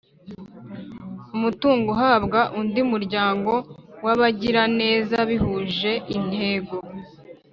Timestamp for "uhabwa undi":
1.95-2.81